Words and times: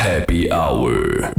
Happy 0.00 0.50
Hour。 0.50 1.30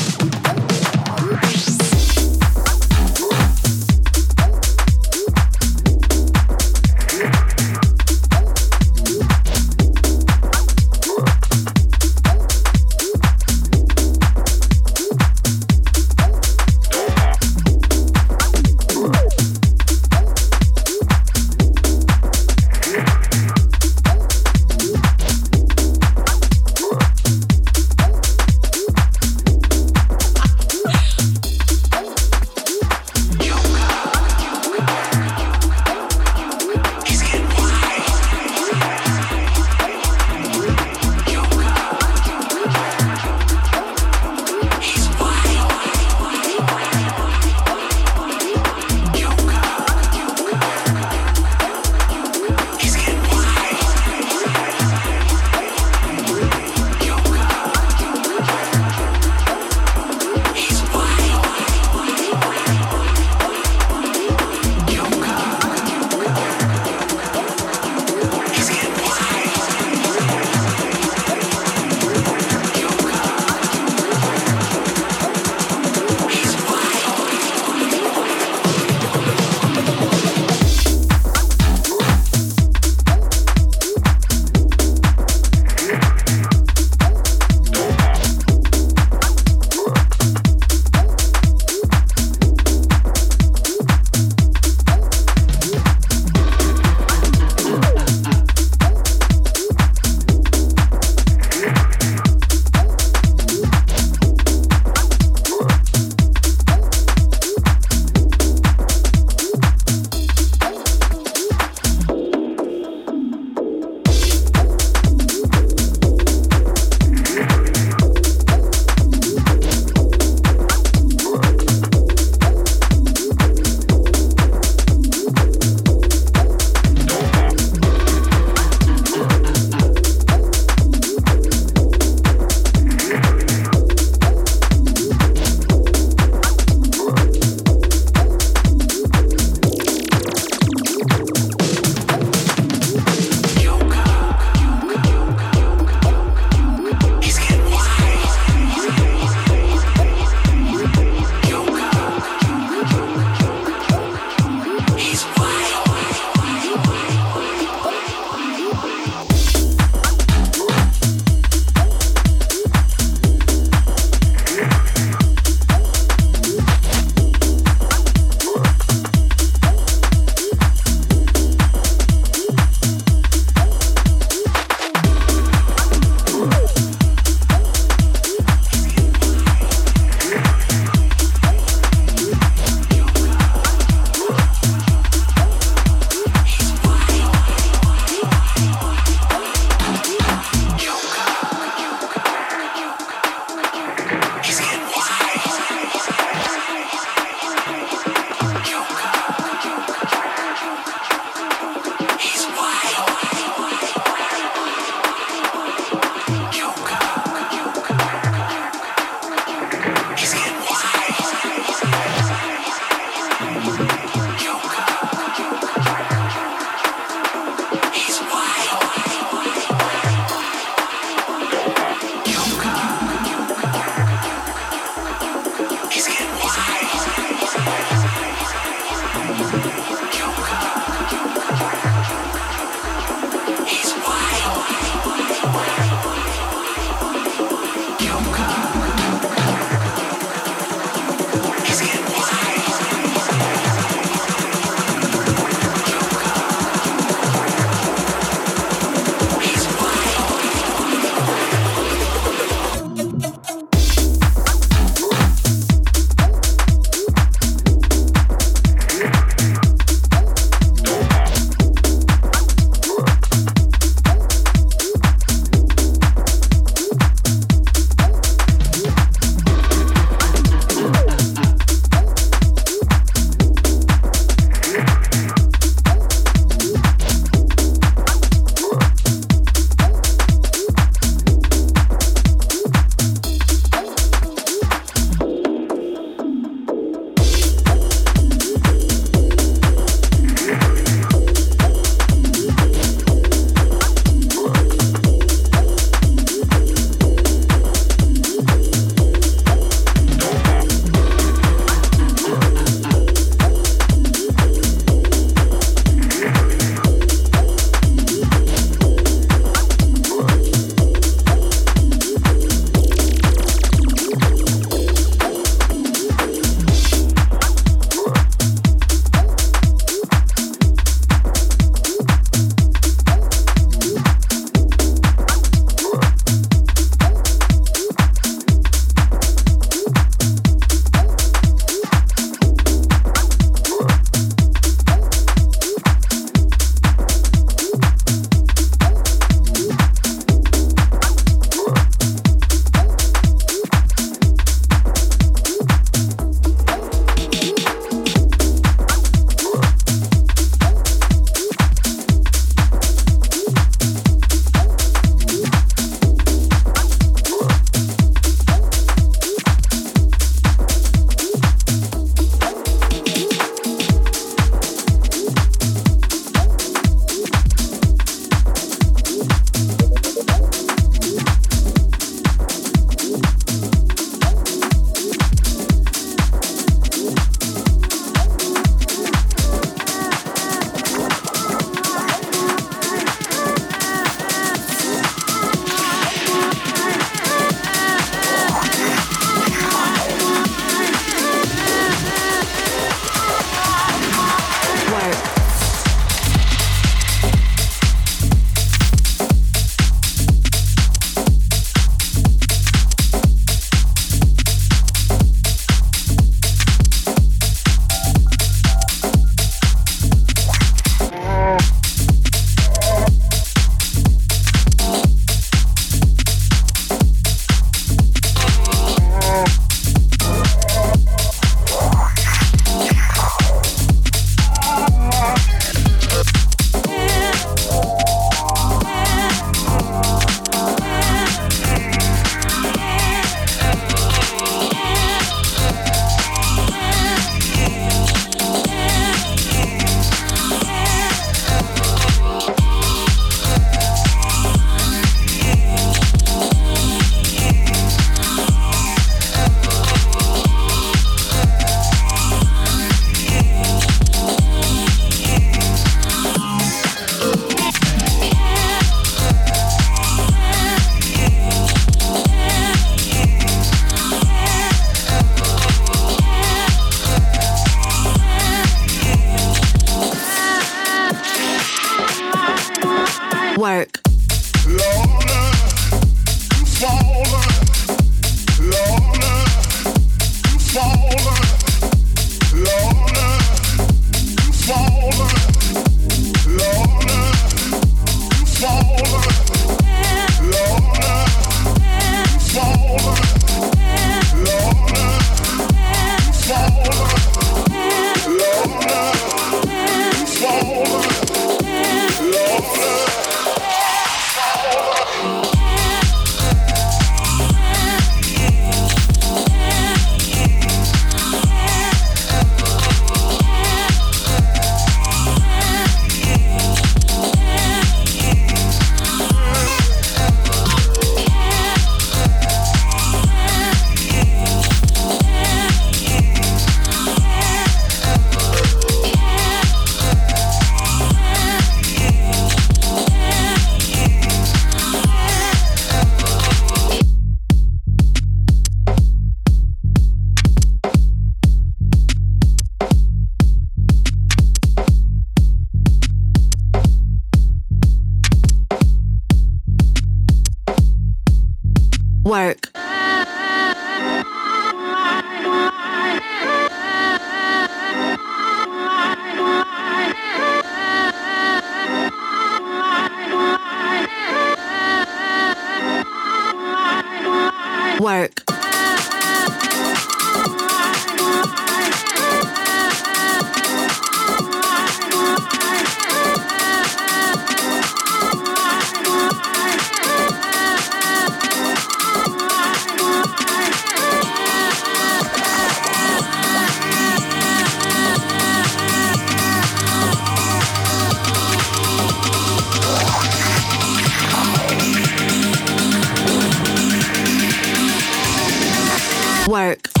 Mark. 599.61 600.00